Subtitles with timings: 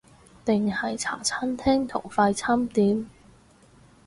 [0.43, 3.07] 定係茶餐廳同快餐店？